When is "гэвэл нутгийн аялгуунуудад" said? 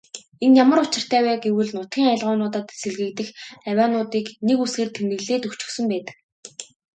1.43-2.67